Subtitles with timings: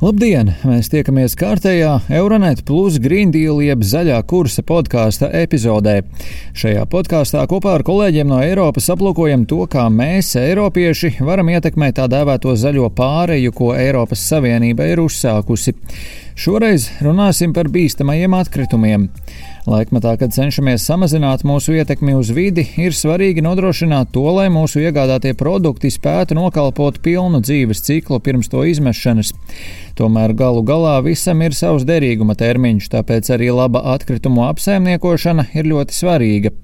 [0.00, 0.48] Labdien!
[0.64, 5.98] Mēs tiekamies kārtējā Euronet Plus Green Deal jeb zaļā kursa podkāsta epizodē.
[6.56, 12.08] Šajā podkāstā kopā ar kolēģiem no Eiropas aplūkojam to, kā mēs, Eiropieši, varam ietekmēt tā
[12.08, 15.76] dēvēto zaļo pāreju, ko Eiropas Savienība ir uzsākusi.
[16.40, 19.02] Šoreiz runāsim par bīstamajiem atkritumiem.
[19.68, 25.34] Laikmatā, kad cenšamies samazināt mūsu ietekmi uz vidi, ir svarīgi nodrošināt to, lai mūsu iegādātie
[25.36, 29.34] produkti spētu nokalpot pilnu dzīves ciklu pirms to izmešanas.
[30.00, 35.98] Tomēr galu galā visam ir savs derīguma termiņš, tāpēc arī laba atkritumu apsaimniekošana ir ļoti
[35.98, 36.56] svarīga.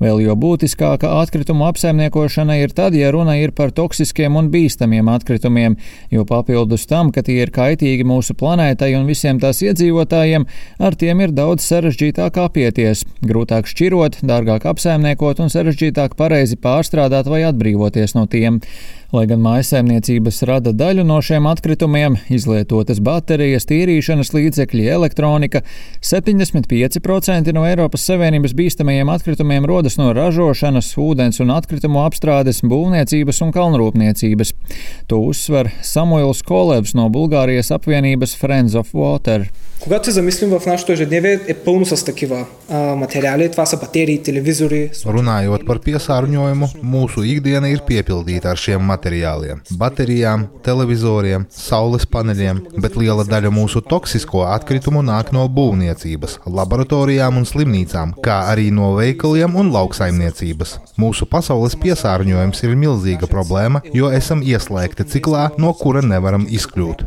[0.00, 5.74] Vēl jo būtiskāka atkritumu apsaimniekošana ir tad, ja runa ir par toksiskiem un bīstamiem atkritumiem,
[6.08, 10.46] jo papildus tam, ka tie ir kaitīgi mūsu planētai un visiem tās iedzīvotājiem,
[10.80, 17.44] ar tiem ir daudz sarežģītāk apieties, grūtāk šķirot, dārgāk apsaimniekot un sarežģītāk pareizi pārstrādāt vai
[17.50, 18.62] atbrīvoties no tiem.
[19.10, 25.64] Lai gan mājsaimniecības rada daļu no šiem atkritumiem, izlietotas baterijas, tīrīšanas līdzekļi, elektronika,
[25.98, 33.53] 75% no Eiropas Savienības bīstamajiem atkritumiem rodas no ražošanas, ūdens un atkritumu apstrādes, būvniecības un
[33.55, 34.53] kalnrūpniecības.
[35.07, 39.49] To uzsver Samuils Kolevs no Bulgārijas apvienības Friends of Water.
[39.79, 43.51] Когато се замислим в нашето ежедневие, е пълно с такива а, материали.
[43.51, 44.89] Това са батерии, телевизори.
[45.05, 52.97] Runājot par piesārņojumu, mūsu ikdiena ir piepildīta ar šiem materiāliem - baterijām, televizoriem, saules paneļiem, bet
[52.97, 59.55] liela daļa mūsu toksisko atkritumu nāk no būvniecības, laboratorijām un slimnīcām, kā arī no veikaliem
[59.55, 60.76] un lauksaimniecības.
[61.00, 67.04] Mūsu pasaules piesārņojums ir milzīga problēma, jo esam ieslēgti ciklā, no kura nevaram izkļūt.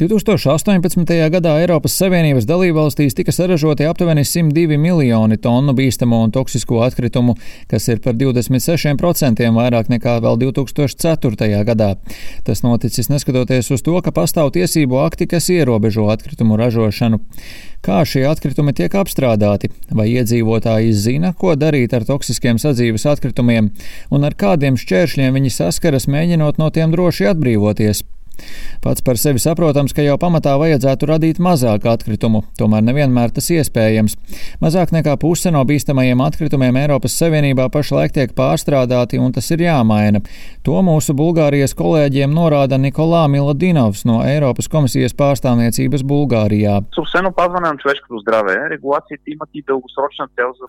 [0.00, 1.14] 2018.
[1.34, 7.36] gadā Eiropas Savienības dalībvalstīs tika saražoti aptuveni 102 miljoni tonu bīstamo un toksisko atkritumu,
[7.70, 11.64] kas ir par 26% vairāk nekā vēl 2004.
[11.68, 11.94] gadā.
[12.44, 17.22] Tas noticis neskatoties uz to, ka pastāv tiesību akti, kas ierobežo atkritumu ražošanu.
[17.84, 19.70] Kā šie atkritumi tiek apstrādāti?
[19.94, 23.72] Vai iedzīvotāji zina, ko darīt ar toksiskiem sadzīves atkritumiem,
[24.10, 28.04] un ar kādiem šķēršļiem viņi saskaras, mēģinot no tiem droši atbrīvoties?
[28.84, 34.14] Pats par sevi saprotams, ka jau pamatā vajadzētu radīt mazāk atkritumu, tomēr nevienmēr tas iespējams.
[34.62, 40.22] Mazāk nekā puse no bīstamajiem atkritumiem Eiropas Savienībā pašlaik tiek pārstrādāti, un tas ir jāmaina.
[40.66, 46.78] To mūsu Bulgārijas kolēģiem norāda Nikolā Miladinovs no Eiropas komisijas pārstāvniecības Bulgārijā.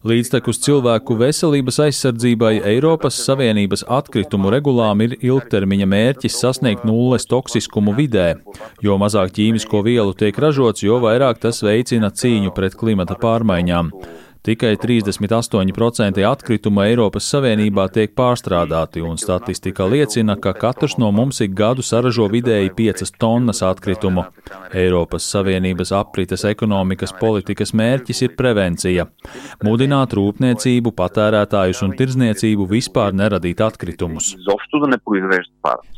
[0.09, 7.93] Līdztekus cilvēku veselības aizsardzībai Eiropas Savienības atkritumu regulām ir ilgtermiņa mērķis sasniegt nulles toksiku toksiskumu
[7.95, 8.39] vidē.
[8.81, 13.91] Jo mazāk ķīmisko vielu tiek ražots, jo vairāk tas veicina cīņu pret klimata pārmaiņām.
[14.39, 21.51] Tikai 38% atkrituma Eiropas Savienībā tiek pārstrādāti, un statistika liecina, ka katrs no mums ik
[21.59, 24.23] gadu saražo vidēji 5 tonnas atkritumu.
[24.71, 29.09] Eiropas Savienības aprites ekonomikas politikas mērķis ir prevencija-
[29.67, 34.37] mudināt rūpniecību, patērētājus un tirzniecību vispār neradīt atkritumus.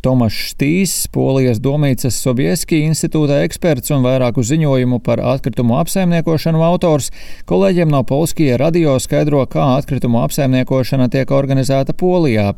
[0.01, 7.11] Tomas Štīs, Polijas domnīcas Sobieski institūta eksperts un vairāku ziņojumu par atkritumu apsaimniekošanu autors,
[7.45, 12.53] kolēģiem no Polijas Polskija radio skaidro, kā atkritumu apsaimniekošana tiek organizēta Polijā.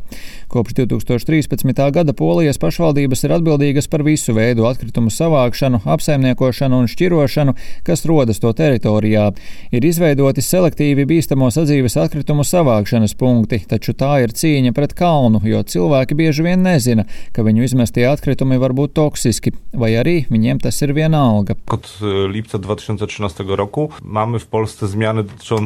[0.54, 1.80] Kopš 2013.
[1.96, 7.56] gada Polijas pašvaldības ir atbildīgas par visu veidu atkritumu savākšanu, apsaimniekošanu un šķirošanu,
[7.88, 9.32] kas rodas to teritorijā.
[9.74, 15.64] Ir izveidoti selektīvi bīstamo sadzīves atkritumu savākšanas punkti, taču tā ir cīņa pret kalnu, jo
[15.74, 20.84] cilvēki bieži vien nezina, ka viņu izmestie atkritumi var būt toksiski, vai arī viņiem tas
[20.86, 21.58] ir vienalga.
[21.74, 25.63] Od e, lipca 2013 roku mamy w Polsce zmiany dotyczące.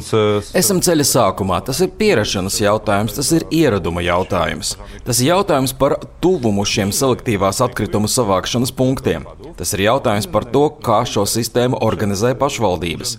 [0.58, 1.60] Esam ceļa sākumā.
[1.68, 4.76] Tas ir pierašanās jautājums, tas ir ieraduma jautājums.
[5.08, 9.28] Tas ir jautājums par tuvumu šiem selektīvās atkritumu savākšanas punktiem.
[9.60, 13.18] Tas ir jautājums par to, kā šo sistēmu organizē pašvaldības.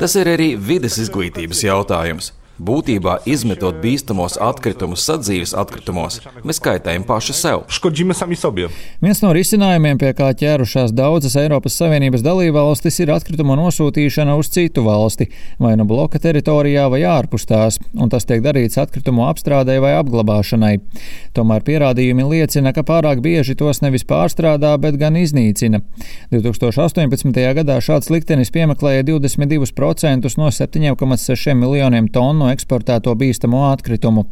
[0.00, 2.32] Tas ir arī vides izglītības jautājums.
[2.60, 7.62] Būtībā, izmetot bīstamos atkritumus sadzīves atkritumos, mēs kaitējam paši sev.
[7.72, 8.66] Szkodzimy sami sobie.
[9.00, 14.84] Viens no risinājumiem, pie kā ķērušās daudzas Eiropas Savienības dalībvalstis, ir atkritumu nosūtīšana uz citu
[14.84, 19.94] valsti, vai nu bloka teritorijā, vai ārpus tās, un tas tiek darīts atkritumu apstrādē vai
[20.02, 20.74] apglabāšanai.
[21.32, 25.80] Tomēr pierādījumi liecina, ka pārāk bieži tos nevis pārstrādā, bet gan iznīcina.
[26.36, 27.40] 2018.
[27.62, 34.26] gadā šāds liktenis piemeklēja 22% no 7,6 miljoniem tonu eksportēto bīstamo atkritumu.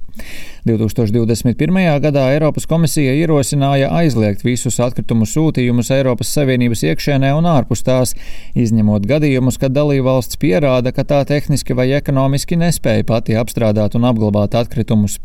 [0.69, 1.79] 2021.
[2.05, 8.15] gadā Eiropas komisija ierosināja aizliegt visus atkritumu sūtījumus Eiropas Savienības iekšēnē un ārpus tās,
[8.59, 14.59] izņemot gadījumus, kad dalībvalsts pierāda, ka tā tehniski vai ekonomiski nespēja pati apstrādāt un apglabāt
[14.59, 15.19] atkritumus.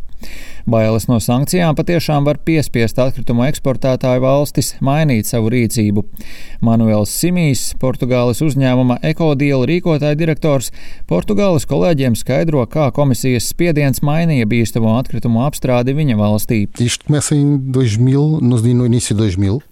[0.63, 6.05] Bailes no sankcijām patiešām var piespiest atkritumu eksportētāju valstis mainīt savu rīcību.
[6.63, 10.71] Manuels Simijs, Portugāles uzņēmuma ekodiela rīkotāja direktors,
[11.09, 16.61] Portugāles kolēģiem skaidro, kā komisijas spiediens mainīja bīstamo atkritumu apstrādi viņa valstī.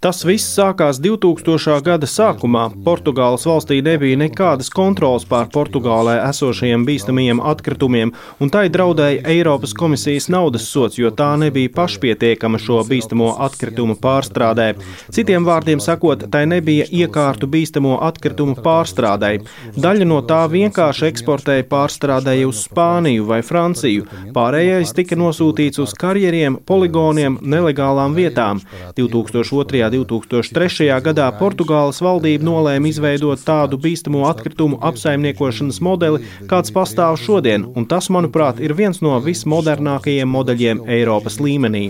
[0.04, 1.80] Tas viss sākās 2000.
[1.88, 2.68] gada sākumā.
[2.84, 8.12] Portugāles valstī nebija nekādas kontrolas pār Portugālē esošajiem bīstamajiem atkritumiem,
[8.44, 14.74] un tai draudēja Eiropas komisijas naudas sots, jo tā nebija pašpietiekama šo bīstamo atkritumu pārstrādē.
[15.14, 19.32] Citiem vārdiem sakot, tai nebija iekārtu bīstamo atkritumu pārstrādē.
[19.78, 26.58] Daļa no tā vienkārši eksportēja pārstrādēja uz Spāniju vai Franciju, pārējais tika nosūtīts uz karjeriem,
[26.66, 28.62] poligoniem, nelegālām vietām.
[28.98, 29.84] 2002.
[30.02, 30.90] un 2003.
[31.06, 38.10] gadā Portugāles valdība nolēma izveidot tādu bīstamo atkritumu apsaimniekošanas modeli, kāds pastāv šodien, un tas,
[38.14, 41.84] manuprāt, ir viens no vismodernākajiem modeļiem Eiropas līmenī.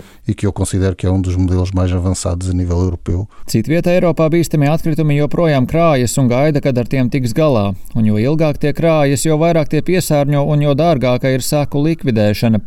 [3.52, 8.18] Citvietā Eiropā bīstamie atkritumi joprojām krājas un gaida, kad ar tiem tiks galā, un jo
[8.20, 12.60] ilgāk tie krājas, jo vairāk tie piesārņo un jo dārgāka ir saku likvidēšana.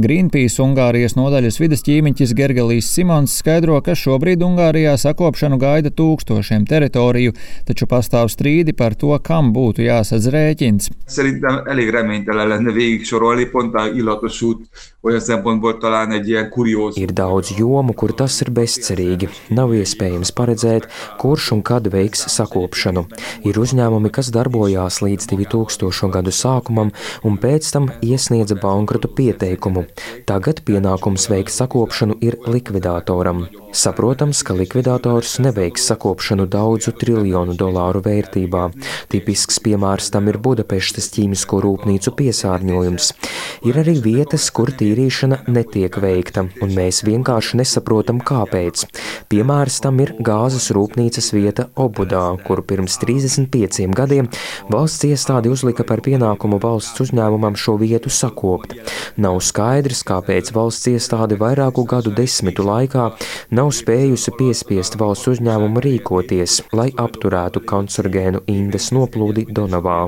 [0.00, 7.34] Greenpeace Ungārijas nodaļas vidas ķīmiķis Gergelīs Simons skaidro, ka šobrīd Ungārijā sakopšanu gaida tūkstošiem teritoriju,
[7.68, 10.90] taču pastāv strīdi par to, kam būtu jāsadz rēķins.
[11.10, 14.66] Szerintem elég reménytelen lenne végig sorolni, pont a illatos út
[15.10, 16.96] olyan szempontból talán egy ilyen kurióz.
[16.96, 19.28] Ir daudz jomu, kur tas ir bezcerīgi.
[19.50, 20.86] Nav iespējams paredzēt,
[21.18, 23.06] kurš un kad veiks sakopšanu.
[23.42, 26.10] Ir uzņēmumi, kas darbojās līdz 2000.
[26.14, 26.92] gadu sākumam
[27.26, 29.86] un pēc tam iesniedza bankrota pieteikumu.
[30.30, 33.48] Tagad pienākums veikt sakopšanu ir likvidātoram.
[33.72, 38.68] Saprotams, ka likvidators neveiks sakopšanu daudzu triljonu dolāru vērtībā.
[39.10, 43.12] Tipisks piemērs tam ir Budapeštas ķīmisko rūpnīcu piesārņojums.
[43.60, 48.86] Ir arī vietas, kur tīrīšana netiek veikta, un mēs vienkārši nesaprotam, kāpēc.
[49.28, 54.30] Piemērs tam ir gāzes rūpnīcas vieta Obudā, kuru pirms 35 gadiem
[54.72, 58.78] valsts iestāde uzlika par pienākumu valsts uzņēmumam šo vietu sakopt.
[59.20, 63.10] Nav skaidrs, kāpēc valsts iestāde vairāku gadu desmitu laikā
[63.52, 70.00] nav spējusi piespiest valsts uzņēmumu rīkoties, lai apturētu kancerogēnu indes noplūdi Donavā.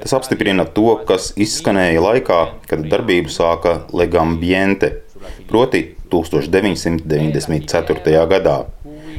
[0.02, 5.06] Tas apstiprina to, kas izskanēja laikā, kad darbību sāka Legambiente,
[5.48, 8.26] proti 1994.
[8.34, 8.66] gadā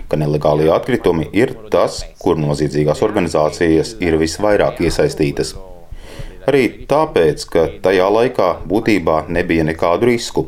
[0.09, 5.53] ka nelegālie atkritumi ir tas, kur noziedzīgās organizācijas ir visvairāk iesaistītas.
[6.49, 10.47] Arī tāpēc, ka tajā laikā būtībā nebija nekādu risku.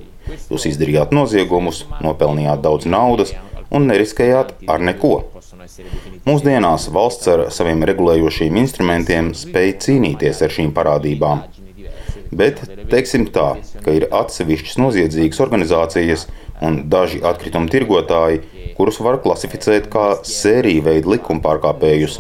[0.50, 3.32] Jūs izdarījāt noziegumus, nopelnījāt daudz naudas
[3.72, 5.16] un neriskējāt ar neko.
[6.26, 11.44] Mūsdienās valsts ar saviem regulējošiem instrumentiem spēj cīnīties ar šīm parādībām.
[12.36, 13.56] Bet teiksim tā,
[13.86, 16.26] ka ir atsevišķas noziedzīgas organizācijas
[16.66, 18.42] un daži atkritumu tirgotāji,
[18.78, 22.20] kurus var klasificēt kā sēriju veidu likumpārkāpējus,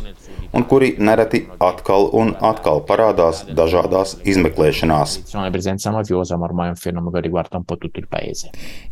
[0.55, 5.17] un kuri nereti atkal un atkal parādās dažādās izmeklēšanās.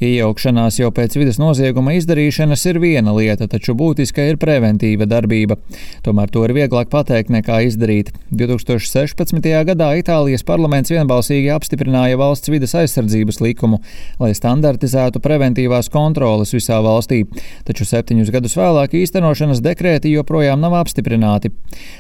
[0.04, 5.58] Iejaukšanās jau pēc vidas nozieguma izdarīšanas ir viena lieta, taču būtiska ir preventīva darbība.
[6.04, 8.12] Tomēr to ir vieglāk pateikt nekā izdarīt.
[8.36, 9.48] 2016.
[9.72, 13.80] gadā Itālijas parlaments vienbalsīgi apstiprināja valsts vidas aizsardzības likumu,
[14.20, 17.24] lai standartizētu preventīvās kontroles visā valstī,
[17.64, 21.53] taču septiņus gadus vēlāk īstenošanas dekrēti joprojām nav apstiprināti.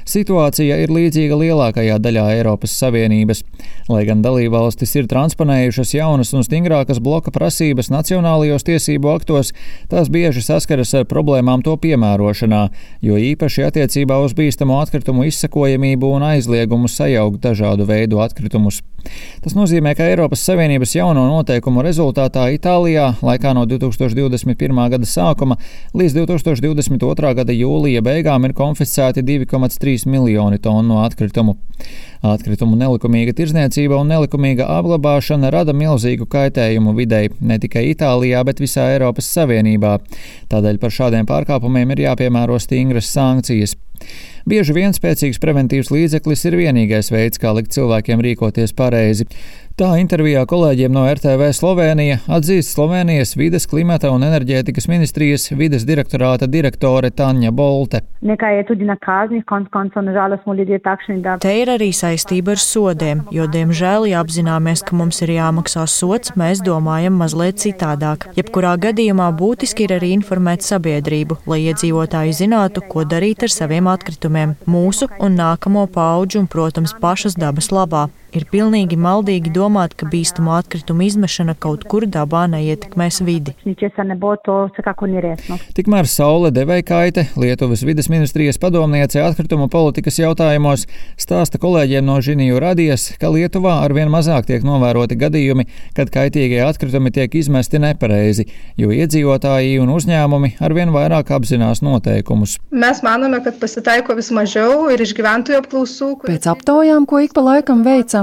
[0.07, 3.41] Situācija ir līdzīga lielākajā daļā Eiropas Savienības.
[3.89, 9.53] Lai gan dalībvalstis ir transponējušas jaunas un stingrākas bloka prasības nacionālajos tiesību aktos,
[9.91, 12.63] tās bieži saskaras ar problēmām to piemērošanā,
[13.03, 18.83] jo īpaši attiecībā uz bīstamo atkritumu izsakojamību un aizliegumu sajaukt dažādu veidu atkritumus.
[19.43, 24.79] Tas nozīmē, ka Eiropas Savienības jauno noteikumu rezultātā Itālijā laikā no 2021.
[24.93, 25.57] gada sākuma
[25.97, 27.33] līdz 2022.
[27.39, 31.57] gada jūlija beigām ir konfiscēti 2,3 miljoni tonu atkritumu.
[32.23, 38.87] Atkritumu nelikumīga tirzniecība un nelikumīga apglabāšana rada milzīgu kaitējumu videi ne tikai Itālijā, bet visā
[38.93, 39.97] Eiropas Savienībā.
[40.53, 43.75] Tādēļ par šādiem pārkāpumiem ir jāpiemēro stingras sankcijas.
[44.43, 49.29] Bieži vien spēcīgs preventīvs līdzeklis ir vienīgais veids, kā likt cilvēkiem rīkoties pareizi.
[49.73, 56.45] Tā intervijā kolēģiem no RTV Slovenija atzīst Slovenijas vides, klimata un enerģētikas ministrijas vides direktorāta
[56.45, 58.03] direktore Tanja Bolte.
[61.41, 66.37] Te ir arī saistība ar sodiem, jo, diemžēl, ja apzināmies, ka mums ir jāmaksā sots,
[66.37, 68.29] mēs domājam mazliet citādāk.
[68.37, 74.53] Jebkurā gadījumā būtiski ir arī informēt sabiedrību, lai iedzīvotāji zinātu, ko darīt ar saviem atkritumiem,
[74.69, 78.11] mūsu un nākamo pauģu un, protams, pašas dabas labā.
[78.33, 83.53] Ir pilnīgi maldīgi domāt, ka bīstamo atkritumu izmešana kaut kur dabā neietekmēs vidi.
[85.77, 90.87] Tikmēr Saule Devejkaite, Lietuvas vides ministrijas padomniece atkritumu politikas jautājumos,
[91.21, 97.13] stāsta kolēģiem no Žiniju radijas, ka Lietuvā arvien mazāk tiek novēroti gadījumi, kad kaitīgie atkritumi
[97.13, 98.47] tiek izmesti nepareizi,
[98.81, 102.57] jo iedzīvotāji un uzņēmumi arvien vairāk apzinās noteikumus.
[102.73, 106.11] Mēs manome, ka pasitaiko vis mažiau ir iš gyventojų apklausų.
[106.25, 108.22] Pēc aptaujām, ko ik pa laikam veicam,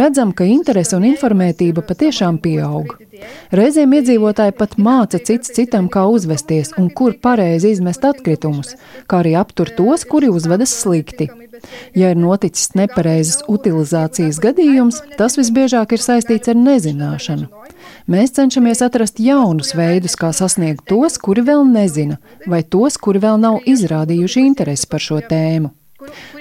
[0.00, 2.96] redzam, ka interese un informētība patiešām pieaug.
[3.54, 8.76] Reizēm iedzīvotāji pat māca cits citam, kā uzvesties un kur pareizi izmest atkritumus,
[9.10, 11.28] kā arī aptur tos, kuri uzvedas slikti.
[11.94, 17.50] Ja ir noticis nepareizas utilizācijas gadījums, tas visbiežāk ir saistīts ar nezināšanu.
[18.10, 23.38] Mēs cenšamies atrast jaunus veidus, kā sasniegt tos, kuri vēl nezina, vai tos, kuri vēl
[23.42, 25.74] nav izrādījuši interesi par šo tēmu.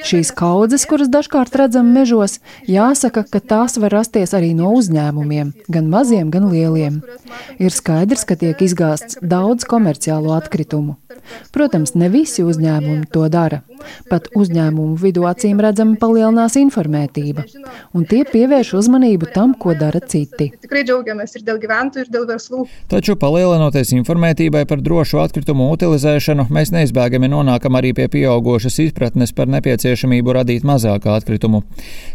[0.05, 5.89] Šīs kaudzes, kuras dažkārt redzam mežos, jāsaka, ka tās var rasties arī no uzņēmumiem, gan
[5.91, 7.01] maziem, gan lieliem.
[7.59, 10.97] Ir skaidrs, ka tiek izgāsts daudz komerciālo atkritumu.
[11.53, 13.61] Protams, ne visi uzņēmumi to dara.
[14.09, 17.45] Pat uzņēmumu vidū acīm redzami palielinās informētība,
[17.95, 20.49] un tie pievērš uzmanību tam, ko dara citi.
[22.89, 29.47] Taču palielinoties informētībai par drošu atkritumu utilizēšanu, mēs neizbēgami nonākam arī pie pieaugušas izpratnes par
[29.47, 29.58] nepieciešamību
[30.35, 31.63] radīt mazāk atkritumu.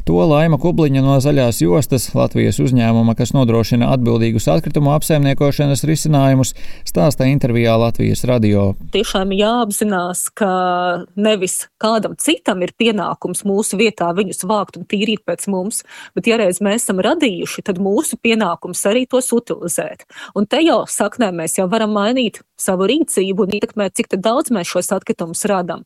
[0.04, 6.54] To Laima Kubliņa no Zaļās jostas, Latvijas uzņēmuma, kas nodrošina atbildīgus atkritumu apsaimniekošanas risinājumus,
[6.88, 8.74] stāsta intervijā Latvijas radio.
[8.94, 10.50] Tiešām jāapzinās, ka
[11.16, 15.82] nevis kādam citam ir pienākums mūsu vietā viņus vākt un tīrīt pēc mums,
[16.16, 20.06] bet ja reiz mēs esam radījuši, tad mūsu pienākums arī tos utilizēt.
[20.36, 24.70] Un te jau saknē mēs jau varam mainīt savu rīcību un ietekmēt, cik daudz mēs
[24.70, 25.84] šos atkritumus radām.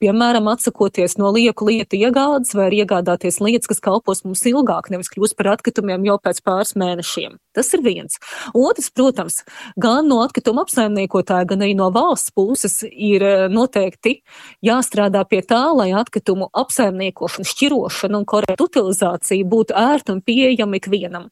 [0.00, 5.36] Piemēram, atsakoties no lieku lietu iegādes vai iegādāties lietas, kas kalpos mums ilgāk, nevis kļūst
[5.36, 7.34] par atkritumiem jau pēc pāris mēnešiem.
[7.52, 8.16] Tas ir viens.
[8.56, 9.42] Otrs, protams,
[9.76, 14.22] gan no atkrituma apsaimniekotāja, gan arī no valsts puses ir noteikti
[14.64, 21.28] jāstrādā pie tā, lai atkritumu apsaimniekošana, šķirošana un korekta utilizācija būtu ērta un pieejama ikvienam.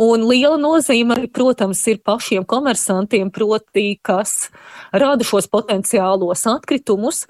[0.00, 4.48] Un liela nozīme arī, protams, ir pašiem komersantiem, proti, kas
[4.90, 7.24] rada šos potenciālos atkritumus,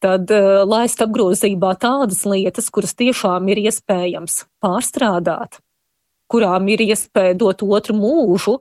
[0.00, 5.60] tad uh, laist apgrozībā tādas lietas, kuras tiešām ir iespējams pārstrādāt,
[6.32, 8.58] kurām ir iespēja dot otru mūžu.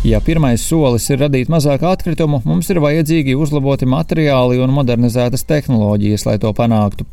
[0.00, 6.24] Ja pirmais solis ir radīt mazāk atkritumu, mums ir vajadzīgi uzlaboti materiāli un modernizētas tehnoloģijas,
[6.24, 7.04] lai to panāktu.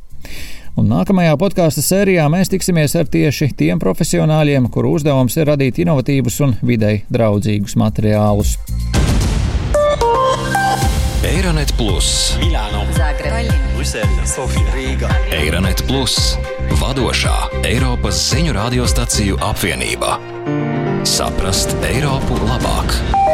[0.77, 6.37] Un nākamajā podkāstu sērijā mēs tiksimies ar tieši tiem profesionāļiem, kuru uzdevums ir radīt inovatīvus
[6.45, 8.53] un videi draudzīgus materiālus.
[11.25, 13.41] Eironet Plus, Milāno, Zagreba,
[13.73, 15.09] Brisele, Sofija, Rīga.
[15.33, 16.37] Eironet Plus,
[16.77, 20.19] vadošā Eiropas ziņu radiostaciju apvienība.
[21.09, 23.26] Saprast Eiropu labāk!